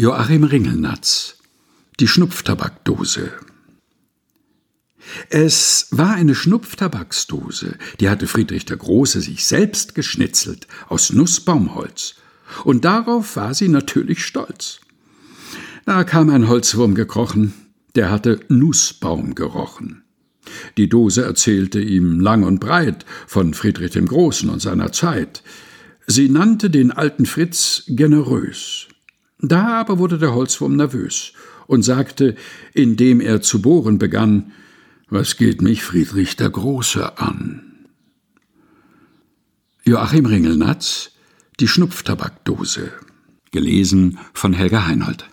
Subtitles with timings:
[0.00, 1.36] Joachim Ringelnatz
[2.00, 3.32] Die Schnupftabakdose
[5.28, 12.14] Es war eine Schnupftabaksdose, die hatte Friedrich der Große sich selbst geschnitzelt aus Nussbaumholz,
[12.64, 14.80] und darauf war sie natürlich stolz.
[15.84, 17.52] Da kam ein Holzwurm gekrochen,
[17.94, 20.02] der hatte Nussbaum gerochen.
[20.78, 25.42] Die Dose erzählte ihm lang und breit von Friedrich dem Großen und seiner Zeit.
[26.06, 28.79] Sie nannte den alten Fritz generös.
[29.42, 31.32] Da aber wurde der Holzwurm nervös
[31.66, 32.36] und sagte,
[32.74, 34.52] indem er zu bohren begann,
[35.08, 37.86] was geht mich Friedrich der Große an?
[39.84, 41.12] Joachim Ringelnatz
[41.58, 42.92] Die Schnupftabakdose.
[43.50, 45.28] Gelesen von Helga Heinold.